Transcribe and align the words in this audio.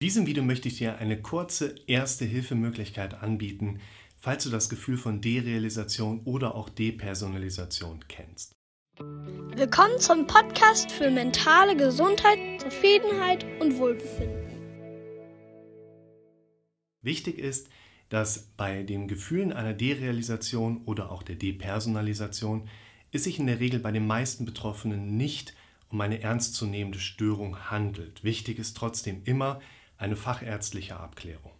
In 0.00 0.06
diesem 0.06 0.26
Video 0.28 0.44
möchte 0.44 0.68
ich 0.68 0.78
dir 0.78 0.98
eine 0.98 1.20
kurze 1.20 1.74
Erste-Hilfe-Möglichkeit 1.88 3.20
anbieten, 3.20 3.80
falls 4.16 4.44
du 4.44 4.50
das 4.50 4.68
Gefühl 4.68 4.96
von 4.96 5.20
Derealisation 5.20 6.20
oder 6.20 6.54
auch 6.54 6.68
Depersonalisation 6.68 8.04
kennst. 8.06 8.52
Willkommen 9.00 9.98
zum 9.98 10.28
Podcast 10.28 10.92
für 10.92 11.10
mentale 11.10 11.76
Gesundheit, 11.76 12.38
Zufriedenheit 12.60 13.44
und 13.60 13.76
Wohlbefinden. 13.78 14.52
Wichtig 17.02 17.40
ist, 17.40 17.68
dass 18.08 18.52
bei 18.56 18.84
den 18.84 19.08
Gefühlen 19.08 19.52
einer 19.52 19.74
Derealisation 19.74 20.82
oder 20.84 21.10
auch 21.10 21.24
der 21.24 21.34
Depersonalisation 21.34 22.68
es 23.10 23.24
sich 23.24 23.40
in 23.40 23.48
der 23.48 23.58
Regel 23.58 23.80
bei 23.80 23.90
den 23.90 24.06
meisten 24.06 24.44
Betroffenen 24.44 25.16
nicht 25.16 25.54
um 25.88 26.00
eine 26.00 26.22
ernstzunehmende 26.22 27.00
Störung 27.00 27.68
handelt. 27.68 28.22
Wichtig 28.22 28.60
ist 28.60 28.76
trotzdem 28.76 29.22
immer, 29.24 29.60
eine 29.98 30.16
fachärztliche 30.16 30.98
Abklärung. 30.98 31.52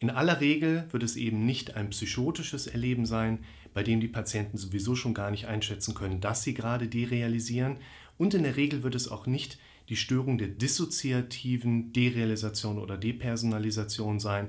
In 0.00 0.10
aller 0.10 0.40
Regel 0.40 0.86
wird 0.90 1.02
es 1.02 1.16
eben 1.16 1.44
nicht 1.44 1.74
ein 1.74 1.90
psychotisches 1.90 2.66
Erleben 2.68 3.06
sein, 3.06 3.44
bei 3.74 3.82
dem 3.82 4.00
die 4.00 4.08
Patienten 4.08 4.56
sowieso 4.56 4.94
schon 4.94 5.14
gar 5.14 5.30
nicht 5.30 5.46
einschätzen 5.46 5.94
können, 5.94 6.20
dass 6.20 6.42
sie 6.42 6.54
gerade 6.54 6.86
derealisieren. 6.86 7.78
Und 8.16 8.34
in 8.34 8.44
der 8.44 8.56
Regel 8.56 8.82
wird 8.82 8.94
es 8.94 9.08
auch 9.08 9.26
nicht 9.26 9.58
die 9.88 9.96
Störung 9.96 10.38
der 10.38 10.48
dissoziativen 10.48 11.92
Derealisation 11.92 12.78
oder 12.78 12.96
Depersonalisation 12.96 14.20
sein, 14.20 14.48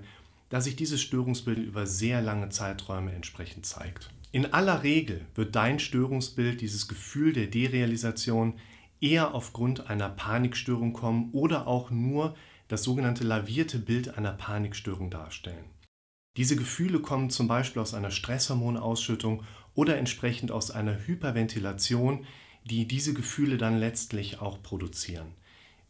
da 0.49 0.61
sich 0.61 0.75
dieses 0.75 1.01
Störungsbild 1.01 1.59
über 1.59 1.87
sehr 1.87 2.21
lange 2.21 2.49
Zeiträume 2.49 3.13
entsprechend 3.13 3.65
zeigt. 3.65 4.11
In 4.31 4.53
aller 4.53 4.83
Regel 4.83 5.25
wird 5.33 5.55
dein 5.55 5.79
Störungsbild, 5.79 6.61
dieses 6.61 6.87
Gefühl 6.87 7.33
der 7.33 7.47
Derealisation, 7.47 8.53
eher 9.01 9.33
aufgrund 9.33 9.89
einer 9.89 10.09
Panikstörung 10.09 10.93
kommen 10.93 11.29
oder 11.31 11.67
auch 11.67 11.89
nur 11.89 12.35
das 12.69 12.83
sogenannte 12.83 13.25
lavierte 13.25 13.79
Bild 13.79 14.17
einer 14.17 14.31
Panikstörung 14.31 15.09
darstellen. 15.09 15.65
Diese 16.37 16.55
Gefühle 16.55 16.99
kommen 16.99 17.29
zum 17.29 17.49
Beispiel 17.49 17.81
aus 17.81 17.93
einer 17.93 18.11
Stresshormonausschüttung 18.11 19.43
oder 19.73 19.97
entsprechend 19.97 20.51
aus 20.51 20.71
einer 20.71 21.05
Hyperventilation, 21.05 22.25
die 22.63 22.87
diese 22.87 23.13
Gefühle 23.13 23.57
dann 23.57 23.77
letztlich 23.77 24.39
auch 24.39 24.61
produzieren. 24.61 25.33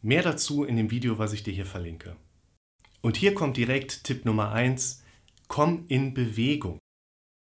Mehr 0.02 0.22
dazu 0.22 0.64
in 0.64 0.76
dem 0.76 0.90
Video, 0.90 1.18
was 1.18 1.32
ich 1.34 1.42
dir 1.42 1.52
hier 1.52 1.66
verlinke. 1.66 2.16
Und 3.02 3.16
hier 3.16 3.34
kommt 3.34 3.56
direkt 3.56 4.04
Tipp 4.04 4.24
Nummer 4.24 4.50
1, 4.52 5.04
komm 5.46 5.84
in 5.88 6.14
Bewegung. 6.14 6.78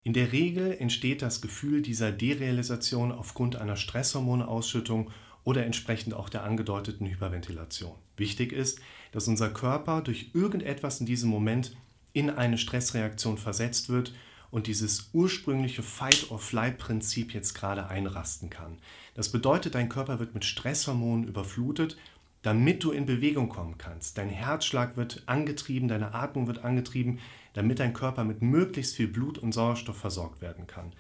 In 0.05 0.13
der 0.13 0.33
Regel 0.33 0.73
entsteht 0.73 1.23
das 1.23 1.41
Gefühl 1.41 1.83
dieser 1.83 2.13
Derealisation 2.13 3.11
aufgrund 3.11 3.57
einer 3.57 3.77
Stresshormonausschüttung 3.77 5.11
oder 5.45 5.65
entsprechend 5.65 6.15
auch 6.15 6.29
der 6.29 6.45
angedeuteten 6.45 7.07
Hyperventilation. 7.07 7.95
Wichtig 8.17 8.53
ist, 8.53 8.81
dass 9.15 9.29
unser 9.29 9.49
Körper 9.49 10.01
durch 10.01 10.31
irgendetwas 10.35 10.99
in 10.99 11.07
diesem 11.07 11.31
Moment 11.31 11.77
in 12.13 12.31
eine 12.31 12.59
Stressreaktion 12.59 13.39
versetzt 13.39 13.89
wird 13.89 14.13
und 14.51 14.67
dieses 14.67 15.11
ursprüngliche 15.13 15.85
Fight-or-Flight-Prinzip 15.85 17.33
jetzt 17.33 17.55
gerade 17.55 17.87
einrasten 17.87 18.51
kann. 18.51 18.79
Das 19.15 19.31
bedeutet, 19.31 19.77
dein 19.77 19.89
Körper 19.89 20.19
wird 20.19 20.35
mit 20.35 20.45
Stresshormonen 20.45 21.29
überflutet, 21.29 21.97
damit 22.43 22.83
du 22.83 22.91
in 22.91 23.07
Bewegung 23.07 23.49
kommen 23.49 23.79
kannst. 23.79 24.19
Dein 24.19 24.31
Herzschlag 24.31 24.97
wird 24.97 25.23
angetrieben, 25.27 25.87
deine 25.87 26.13
Atmung 26.13 26.49
wird 26.49 26.65
angetrieben, 26.65 27.21
damit 27.53 27.79
dein 27.79 27.93
Körper 27.93 28.25
mit 28.25 28.43
möglichst 28.43 28.97
viel 28.97 29.07
Blut 29.07 29.39
und 29.39 29.53
Sauerstoff 29.53 29.97
versorgt 29.97 30.43
werden 30.43 30.67
kann. 30.67 30.93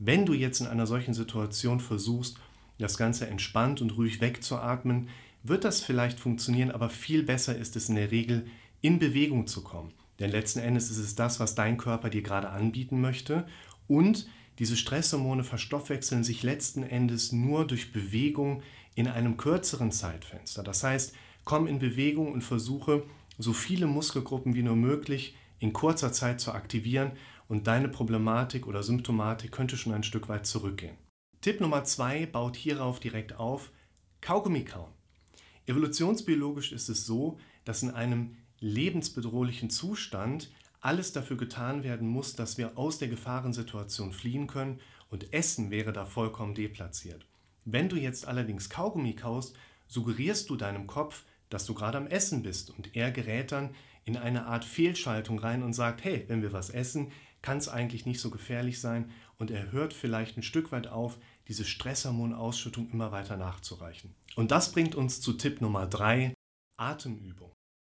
Wenn 0.00 0.26
du 0.26 0.32
jetzt 0.32 0.60
in 0.60 0.66
einer 0.66 0.88
solchen 0.88 1.14
Situation 1.14 1.78
versuchst, 1.78 2.38
das 2.78 2.98
Ganze 2.98 3.28
entspannt 3.28 3.80
und 3.80 3.96
ruhig 3.96 4.20
wegzuatmen, 4.20 5.08
wird 5.42 5.64
das 5.64 5.80
vielleicht 5.80 6.20
funktionieren, 6.20 6.70
aber 6.70 6.88
viel 6.88 7.22
besser 7.22 7.56
ist 7.56 7.76
es 7.76 7.88
in 7.88 7.96
der 7.96 8.10
Regel, 8.10 8.46
in 8.80 8.98
Bewegung 8.98 9.46
zu 9.46 9.62
kommen. 9.62 9.92
Denn 10.18 10.30
letzten 10.30 10.60
Endes 10.60 10.90
ist 10.90 10.98
es 10.98 11.14
das, 11.14 11.40
was 11.40 11.54
dein 11.54 11.78
Körper 11.78 12.10
dir 12.10 12.22
gerade 12.22 12.50
anbieten 12.50 13.00
möchte. 13.00 13.46
Und 13.88 14.28
diese 14.58 14.76
Stresshormone 14.76 15.44
verstoffwechseln 15.44 16.24
sich 16.24 16.42
letzten 16.42 16.82
Endes 16.82 17.32
nur 17.32 17.66
durch 17.66 17.92
Bewegung 17.92 18.62
in 18.94 19.08
einem 19.08 19.36
kürzeren 19.36 19.90
Zeitfenster. 19.90 20.62
Das 20.62 20.84
heißt, 20.84 21.14
komm 21.44 21.66
in 21.66 21.78
Bewegung 21.78 22.32
und 22.32 22.42
versuche, 22.42 23.04
so 23.38 23.52
viele 23.52 23.86
Muskelgruppen 23.86 24.54
wie 24.54 24.62
nur 24.62 24.76
möglich 24.76 25.34
in 25.58 25.72
kurzer 25.72 26.12
Zeit 26.12 26.40
zu 26.40 26.52
aktivieren 26.52 27.12
und 27.48 27.66
deine 27.66 27.88
Problematik 27.88 28.66
oder 28.66 28.82
Symptomatik 28.82 29.52
könnte 29.52 29.76
schon 29.76 29.94
ein 29.94 30.02
Stück 30.02 30.28
weit 30.28 30.46
zurückgehen. 30.46 30.96
Tipp 31.40 31.60
Nummer 31.60 31.84
zwei 31.84 32.26
baut 32.26 32.56
hierauf 32.56 33.00
direkt 33.00 33.34
auf: 33.34 33.72
Kaugummi 34.20 34.64
kauen. 34.64 34.92
Evolutionsbiologisch 35.66 36.72
ist 36.72 36.88
es 36.88 37.06
so, 37.06 37.38
dass 37.64 37.82
in 37.82 37.90
einem 37.90 38.36
lebensbedrohlichen 38.60 39.70
Zustand 39.70 40.50
alles 40.80 41.12
dafür 41.12 41.36
getan 41.36 41.84
werden 41.84 42.08
muss, 42.08 42.34
dass 42.34 42.58
wir 42.58 42.76
aus 42.76 42.98
der 42.98 43.08
Gefahrensituation 43.08 44.12
fliehen 44.12 44.46
können 44.46 44.80
und 45.10 45.32
Essen 45.32 45.70
wäre 45.70 45.92
da 45.92 46.04
vollkommen 46.04 46.54
deplatziert. 46.54 47.26
Wenn 47.64 47.88
du 47.88 47.96
jetzt 47.96 48.26
allerdings 48.26 48.68
Kaugummi 48.68 49.14
kaust, 49.14 49.54
suggerierst 49.86 50.50
du 50.50 50.56
deinem 50.56 50.86
Kopf, 50.86 51.24
dass 51.48 51.66
du 51.66 51.74
gerade 51.74 51.98
am 51.98 52.06
Essen 52.06 52.42
bist 52.42 52.70
und 52.70 52.96
er 52.96 53.12
gerät 53.12 53.52
dann 53.52 53.74
in 54.04 54.16
eine 54.16 54.46
Art 54.46 54.64
Fehlschaltung 54.64 55.38
rein 55.38 55.62
und 55.62 55.74
sagt, 55.74 56.02
hey, 56.02 56.24
wenn 56.26 56.42
wir 56.42 56.52
was 56.52 56.70
essen, 56.70 57.12
kann 57.42 57.58
es 57.58 57.68
eigentlich 57.68 58.06
nicht 58.06 58.20
so 58.20 58.30
gefährlich 58.30 58.80
sein 58.80 59.10
und 59.38 59.50
er 59.50 59.70
hört 59.70 59.92
vielleicht 59.92 60.36
ein 60.36 60.42
Stück 60.42 60.72
weit 60.72 60.86
auf, 60.86 61.18
diese 61.48 61.64
Stresshormonausschüttung 61.64 62.90
immer 62.90 63.12
weiter 63.12 63.36
nachzureichen. 63.36 64.14
Und 64.36 64.50
das 64.50 64.72
bringt 64.72 64.94
uns 64.94 65.20
zu 65.20 65.34
Tipp 65.34 65.60
Nummer 65.60 65.86
3, 65.86 66.34
Atemübung. 66.78 67.52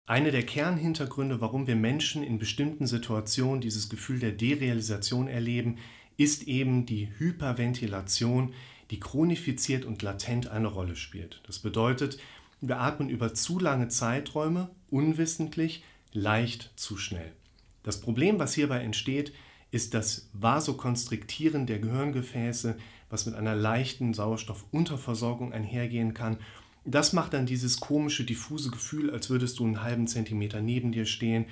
Eine 0.08 0.30
der 0.30 0.46
Kernhintergründe, 0.46 1.40
warum 1.40 1.66
wir 1.66 1.74
Menschen 1.74 2.22
in 2.22 2.38
bestimmten 2.38 2.86
Situationen 2.86 3.60
dieses 3.60 3.88
Gefühl 3.88 4.20
der 4.20 4.32
Derealisation 4.32 5.26
erleben, 5.26 5.78
ist 6.16 6.44
eben 6.44 6.86
die 6.86 7.10
Hyperventilation, 7.18 8.54
die 8.90 9.00
chronifiziert 9.00 9.84
und 9.84 10.02
latent 10.02 10.48
eine 10.48 10.68
Rolle 10.68 10.94
spielt. 10.94 11.42
Das 11.46 11.58
bedeutet, 11.58 12.18
wir 12.60 12.78
atmen 12.80 13.08
über 13.08 13.34
zu 13.34 13.58
lange 13.58 13.88
Zeiträume 13.88 14.70
unwissentlich 14.90 15.82
leicht 16.12 16.72
zu 16.76 16.96
schnell. 16.96 17.32
Das 17.82 18.00
Problem, 18.00 18.38
was 18.38 18.54
hierbei 18.54 18.80
entsteht, 18.80 19.32
ist 19.70 19.92
das 19.94 20.30
Vasokonstriktieren 20.32 21.66
der 21.66 21.80
Gehirngefäße, 21.80 22.76
was 23.10 23.26
mit 23.26 23.34
einer 23.34 23.54
leichten 23.54 24.14
Sauerstoffunterversorgung 24.14 25.52
einhergehen 25.52 26.14
kann. 26.14 26.38
Das 26.84 27.12
macht 27.12 27.32
dann 27.32 27.46
dieses 27.46 27.80
komische, 27.80 28.24
diffuse 28.24 28.70
Gefühl, 28.70 29.10
als 29.10 29.30
würdest 29.30 29.58
du 29.58 29.64
einen 29.64 29.82
halben 29.82 30.06
Zentimeter 30.06 30.60
neben 30.60 30.92
dir 30.92 31.06
stehen 31.06 31.46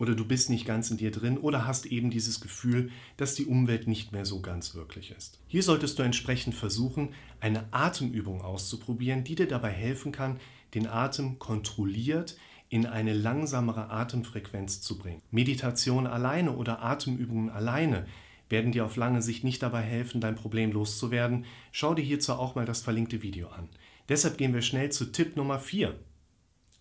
oder 0.00 0.14
du 0.14 0.24
bist 0.24 0.48
nicht 0.48 0.66
ganz 0.66 0.90
in 0.90 0.96
dir 0.96 1.10
drin 1.10 1.36
oder 1.36 1.66
hast 1.66 1.84
eben 1.84 2.10
dieses 2.10 2.40
Gefühl, 2.40 2.90
dass 3.18 3.34
die 3.34 3.44
Umwelt 3.44 3.86
nicht 3.86 4.12
mehr 4.12 4.24
so 4.24 4.40
ganz 4.40 4.74
wirklich 4.74 5.10
ist. 5.10 5.38
Hier 5.46 5.62
solltest 5.62 5.98
du 5.98 6.02
entsprechend 6.02 6.54
versuchen, 6.54 7.10
eine 7.38 7.66
Atemübung 7.72 8.40
auszuprobieren, 8.40 9.24
die 9.24 9.34
dir 9.34 9.46
dabei 9.46 9.70
helfen 9.70 10.10
kann, 10.10 10.40
den 10.72 10.86
Atem 10.86 11.38
kontrolliert 11.38 12.38
in 12.70 12.86
eine 12.86 13.12
langsamere 13.12 13.90
Atemfrequenz 13.90 14.80
zu 14.80 14.96
bringen. 14.96 15.20
Meditation 15.30 16.06
alleine 16.06 16.56
oder 16.56 16.82
Atemübungen 16.82 17.50
alleine 17.50 18.06
werden 18.50 18.72
dir 18.72 18.84
auf 18.84 18.96
lange 18.96 19.22
Sicht 19.22 19.44
nicht 19.44 19.62
dabei 19.62 19.80
helfen, 19.80 20.20
dein 20.20 20.34
Problem 20.34 20.72
loszuwerden. 20.72 21.46
Schau 21.72 21.94
dir 21.94 22.02
hierzu 22.02 22.34
auch 22.34 22.54
mal 22.54 22.66
das 22.66 22.82
verlinkte 22.82 23.22
Video 23.22 23.48
an. 23.48 23.68
Deshalb 24.08 24.36
gehen 24.36 24.52
wir 24.52 24.62
schnell 24.62 24.90
zu 24.90 25.06
Tipp 25.12 25.36
Nummer 25.36 25.58
4. 25.58 25.98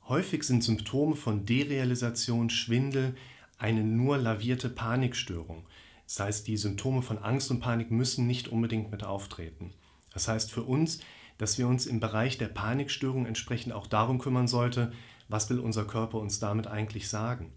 Häufig 0.08 0.44
sind 0.44 0.63
Symptome 0.63 1.16
von 1.16 1.46
Derealisation, 1.46 2.50
Schwindel 2.50 3.16
eine 3.59 3.84
nur 3.84 4.18
lavierte 4.18 4.69
Panikstörung. 4.69 5.68
Das 6.06 6.19
heißt, 6.19 6.47
die 6.47 6.58
Symptome 6.58 7.03
von 7.03 7.19
Angst 7.19 7.52
und 7.52 7.59
Panik 7.59 7.91
müssen 7.91 8.25
nicht 8.25 8.47
unbedingt 8.47 8.90
mit 8.90 9.03
auftreten. 9.03 9.72
Das 10.12 10.28
heißt 10.28 10.52
für 10.52 10.63
uns, 10.63 11.02
dass 11.38 11.59
wir 11.59 11.68
uns 11.68 11.85
im 11.85 12.00
Bereich 12.00 12.40
der 12.40 12.47
Panikstörung 12.47 13.28
entsprechend 13.28 13.74
auch 13.74 13.85
darum 13.85 14.18
kümmern 14.18 14.47
sollten, 14.47 14.94
was 15.28 15.50
will 15.52 15.59
unser 15.59 15.85
Körper 15.85 16.18
uns 16.18 16.40
damit 16.40 16.66
eigentlich 16.66 17.08
sagen? 17.09 17.52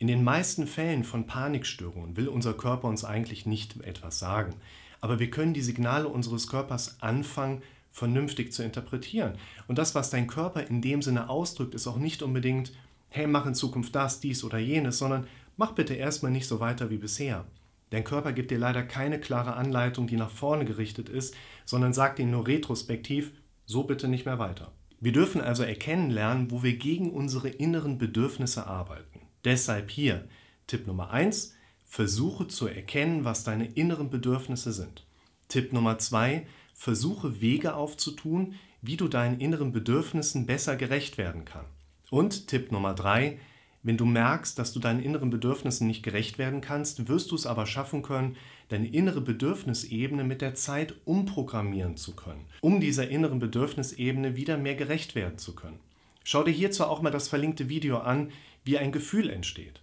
In 0.00 0.06
den 0.06 0.22
meisten 0.22 0.68
Fällen 0.68 1.02
von 1.02 1.26
Panikstörungen 1.26 2.16
will 2.16 2.28
unser 2.28 2.54
Körper 2.54 2.86
uns 2.86 3.04
eigentlich 3.04 3.46
nicht 3.46 3.80
etwas 3.82 4.20
sagen, 4.20 4.54
aber 5.00 5.18
wir 5.18 5.28
können 5.28 5.54
die 5.54 5.60
Signale 5.60 6.06
unseres 6.06 6.46
Körpers 6.46 7.02
anfangen, 7.02 7.62
vernünftig 7.90 8.52
zu 8.52 8.62
interpretieren. 8.62 9.32
Und 9.66 9.76
das, 9.76 9.96
was 9.96 10.10
dein 10.10 10.28
Körper 10.28 10.64
in 10.68 10.82
dem 10.82 11.02
Sinne 11.02 11.28
ausdrückt, 11.28 11.74
ist 11.74 11.88
auch 11.88 11.96
nicht 11.96 12.22
unbedingt, 12.22 12.72
hey, 13.08 13.26
mach 13.26 13.44
in 13.44 13.56
Zukunft 13.56 13.92
das, 13.96 14.20
dies 14.20 14.44
oder 14.44 14.58
jenes, 14.58 14.98
sondern 14.98 15.26
mach 15.56 15.72
bitte 15.72 15.94
erstmal 15.94 16.30
nicht 16.30 16.46
so 16.46 16.60
weiter 16.60 16.90
wie 16.90 16.98
bisher. 16.98 17.44
Dein 17.90 18.04
Körper 18.04 18.32
gibt 18.32 18.52
dir 18.52 18.58
leider 18.58 18.84
keine 18.84 19.18
klare 19.18 19.54
Anleitung, 19.54 20.06
die 20.06 20.16
nach 20.16 20.30
vorne 20.30 20.64
gerichtet 20.64 21.08
ist, 21.08 21.34
sondern 21.64 21.92
sagt 21.92 22.20
dir 22.20 22.26
nur 22.26 22.46
retrospektiv, 22.46 23.32
so 23.66 23.82
bitte 23.82 24.06
nicht 24.06 24.26
mehr 24.26 24.38
weiter. 24.38 24.70
Wir 25.00 25.12
dürfen 25.12 25.40
also 25.40 25.64
erkennen 25.64 26.10
lernen, 26.10 26.52
wo 26.52 26.62
wir 26.62 26.76
gegen 26.76 27.10
unsere 27.10 27.48
inneren 27.48 27.98
Bedürfnisse 27.98 28.68
arbeiten. 28.68 29.27
Deshalb 29.44 29.90
hier 29.90 30.28
Tipp 30.66 30.86
Nummer 30.86 31.10
1, 31.10 31.54
versuche 31.86 32.48
zu 32.48 32.66
erkennen, 32.66 33.24
was 33.24 33.44
deine 33.44 33.66
inneren 33.66 34.10
Bedürfnisse 34.10 34.72
sind. 34.72 35.06
Tipp 35.48 35.72
Nummer 35.72 35.98
2, 35.98 36.46
versuche 36.74 37.40
Wege 37.40 37.74
aufzutun, 37.74 38.54
wie 38.82 38.96
du 38.96 39.08
deinen 39.08 39.40
inneren 39.40 39.72
Bedürfnissen 39.72 40.46
besser 40.46 40.76
gerecht 40.76 41.18
werden 41.18 41.44
kann. 41.44 41.64
Und 42.10 42.46
Tipp 42.46 42.70
Nummer 42.70 42.94
drei, 42.94 43.38
wenn 43.82 43.96
du 43.96 44.04
merkst, 44.04 44.58
dass 44.58 44.72
du 44.72 44.80
deinen 44.80 45.02
inneren 45.02 45.30
Bedürfnissen 45.30 45.86
nicht 45.86 46.02
gerecht 46.02 46.38
werden 46.38 46.60
kannst, 46.60 47.08
wirst 47.08 47.30
du 47.30 47.34
es 47.34 47.46
aber 47.46 47.66
schaffen 47.66 48.02
können, 48.02 48.36
deine 48.68 48.88
innere 48.88 49.20
Bedürfnisebene 49.20 50.24
mit 50.24 50.42
der 50.42 50.54
Zeit 50.54 50.94
umprogrammieren 51.04 51.96
zu 51.96 52.14
können, 52.14 52.44
um 52.60 52.80
dieser 52.80 53.08
inneren 53.08 53.38
Bedürfnisebene 53.38 54.36
wieder 54.36 54.58
mehr 54.58 54.74
gerecht 54.74 55.14
werden 55.14 55.38
zu 55.38 55.54
können. 55.54 55.78
Schau 56.24 56.42
dir 56.42 56.50
hierzu 56.50 56.84
auch 56.84 57.00
mal 57.00 57.10
das 57.10 57.28
verlinkte 57.28 57.68
Video 57.70 57.98
an, 57.98 58.30
wie 58.64 58.78
ein 58.78 58.92
Gefühl 58.92 59.30
entsteht. 59.30 59.80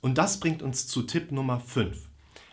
Und 0.00 0.18
das 0.18 0.40
bringt 0.40 0.62
uns 0.62 0.86
zu 0.86 1.02
Tipp 1.02 1.32
Nummer 1.32 1.60
5. 1.60 2.08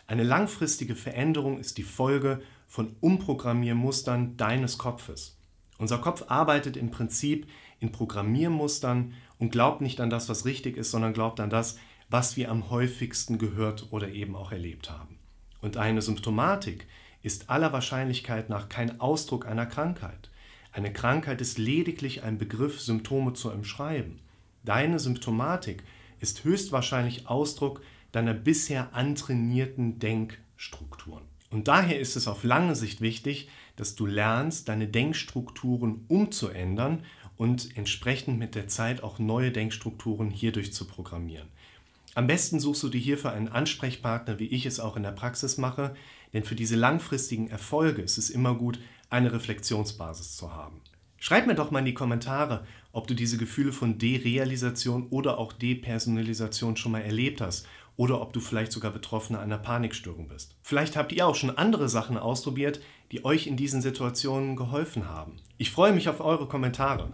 Eine 0.08 0.24
langfristige 0.24 0.96
Veränderung 0.96 1.60
ist 1.60 1.78
die 1.78 1.84
Folge 1.84 2.42
von 2.68 2.96
Umprogrammiermustern 3.02 4.38
deines 4.38 4.78
Kopfes. 4.78 5.38
Unser 5.78 5.98
Kopf 5.98 6.26
arbeitet 6.28 6.78
im 6.78 6.92
Prinzip 6.92 7.48
in 7.80 7.92
Programmiermustern 7.92 9.14
und 9.40 9.52
glaubt 9.52 9.82
nicht 9.82 10.00
an 10.00 10.10
das, 10.10 10.30
was 10.30 10.46
richtig 10.46 10.78
ist, 10.78 10.92
sondern 10.92 11.14
glaubt 11.14 11.40
an 11.40 11.50
das, 11.50 11.78
was 12.10 12.38
wir 12.38 12.52
am 12.52 12.70
häufigsten 12.70 13.38
gehört 13.38 13.88
oder 13.92 14.10
eben 14.10 14.36
auch 14.36 14.52
erlebt 14.52 14.90
haben. 14.92 15.18
Und 15.62 15.78
eine 15.78 16.02
Symptomatik 16.02 16.88
ist 17.24 17.50
aller 17.50 17.74
Wahrscheinlichkeit 17.74 18.50
nach 18.50 18.70
kein 18.70 19.00
Ausdruck 19.00 19.46
einer 19.46 19.66
Krankheit. 19.66 20.30
Eine 20.72 20.94
Krankheit 20.94 21.42
ist 21.42 21.58
lediglich 21.58 22.24
ein 22.24 22.38
Begriff, 22.38 22.80
Symptome 22.80 23.34
zu 23.34 23.52
umschreiben. 23.52 24.20
Deine 24.64 25.00
Symptomatik 25.00 25.84
ist 26.20 26.44
höchstwahrscheinlich 26.44 27.28
Ausdruck 27.28 27.82
deiner 28.12 28.34
bisher 28.34 28.94
antrainierten 28.94 30.00
Denkstrukturen. 30.00 31.24
Und 31.50 31.68
daher 31.68 32.00
ist 32.00 32.16
es 32.16 32.28
auf 32.28 32.44
lange 32.44 32.76
Sicht 32.76 33.02
wichtig, 33.02 33.50
dass 33.76 33.96
du 33.96 34.06
lernst, 34.06 34.70
deine 34.70 34.88
Denkstrukturen 34.88 36.06
umzuändern 36.08 37.04
und 37.38 37.76
entsprechend 37.76 38.40
mit 38.40 38.56
der 38.56 38.68
Zeit 38.68 39.04
auch 39.04 39.20
neue 39.20 39.52
Denkstrukturen 39.52 40.30
hierdurch 40.30 40.74
zu 40.74 40.86
programmieren. 40.86 41.48
Am 42.14 42.28
besten 42.28 42.60
suchst 42.60 42.84
du 42.84 42.90
dir 42.90 43.00
hierfür 43.00 43.32
einen 43.32 43.48
Ansprechpartner, 43.48 44.38
wie 44.38 44.48
ich 44.48 44.66
es 44.66 44.80
auch 44.80 44.98
in 44.98 45.04
der 45.04 45.12
Praxis 45.12 45.58
mache, 45.58 45.96
denn 46.34 46.44
für 46.44 46.56
diese 46.56 46.76
langfristigen 46.76 47.50
Erfolge 47.50 48.02
ist 48.02 48.18
es 48.18 48.30
immer 48.30 48.56
gut, 48.56 48.80
eine 49.10 49.34
Reflexionsbasis 49.34 50.36
zu 50.36 50.54
haben. 50.54 50.82
Schreib 51.24 51.46
mir 51.46 51.54
doch 51.54 51.70
mal 51.70 51.80
in 51.80 51.86
die 51.86 51.94
Kommentare, 51.94 52.66
ob 52.94 53.06
du 53.06 53.14
diese 53.14 53.38
Gefühle 53.38 53.72
von 53.72 54.00
Derealisation 54.00 55.06
oder 55.12 55.38
auch 55.38 55.54
Depersonalisation 55.54 56.78
schon 56.78 56.94
mal 56.94 57.04
erlebt 57.04 57.42
hast 57.42 57.68
oder 57.96 58.20
ob 58.20 58.34
du 58.34 58.40
vielleicht 58.40 58.72
sogar 58.72 58.90
Betroffener 58.90 59.40
einer 59.40 59.60
Panikstörung 59.60 60.28
bist. 60.28 60.56
Vielleicht 60.64 60.98
habt 60.98 61.12
ihr 61.12 61.28
auch 61.28 61.36
schon 61.36 61.56
andere 61.56 61.90
Sachen 61.90 62.18
ausprobiert, 62.18 62.82
die 63.12 63.24
euch 63.24 63.46
in 63.46 63.56
diesen 63.56 63.84
Situationen 63.84 64.56
geholfen 64.56 65.10
haben. 65.10 65.34
Ich 65.60 65.70
freue 65.70 65.94
mich 65.94 66.10
auf 66.10 66.22
eure 66.22 66.48
Kommentare. 66.48 67.14